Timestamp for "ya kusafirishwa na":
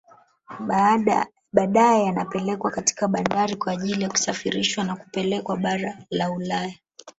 4.03-4.95